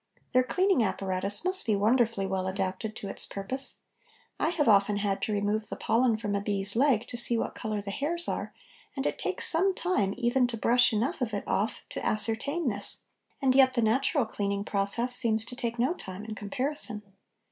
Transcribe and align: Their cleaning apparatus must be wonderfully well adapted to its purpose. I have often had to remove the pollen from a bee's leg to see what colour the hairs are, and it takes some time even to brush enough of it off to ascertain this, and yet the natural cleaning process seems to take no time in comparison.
Their 0.31 0.41
cleaning 0.41 0.83
apparatus 0.83 1.45
must 1.45 1.63
be 1.67 1.75
wonderfully 1.75 2.25
well 2.25 2.47
adapted 2.47 2.95
to 2.95 3.07
its 3.07 3.23
purpose. 3.23 3.81
I 4.39 4.49
have 4.49 4.67
often 4.67 4.97
had 4.97 5.21
to 5.21 5.31
remove 5.31 5.69
the 5.69 5.75
pollen 5.75 6.17
from 6.17 6.33
a 6.35 6.41
bee's 6.41 6.75
leg 6.75 7.05
to 7.05 7.17
see 7.17 7.37
what 7.37 7.53
colour 7.53 7.81
the 7.81 7.91
hairs 7.91 8.27
are, 8.27 8.51
and 8.95 9.05
it 9.05 9.19
takes 9.19 9.45
some 9.45 9.75
time 9.75 10.15
even 10.17 10.47
to 10.47 10.57
brush 10.57 10.91
enough 10.91 11.21
of 11.21 11.35
it 11.35 11.43
off 11.47 11.83
to 11.89 12.03
ascertain 12.03 12.67
this, 12.67 13.03
and 13.43 13.53
yet 13.53 13.73
the 13.75 13.81
natural 13.83 14.25
cleaning 14.25 14.63
process 14.65 15.15
seems 15.15 15.45
to 15.45 15.55
take 15.55 15.77
no 15.77 15.93
time 15.93 16.25
in 16.25 16.33
comparison. 16.33 17.03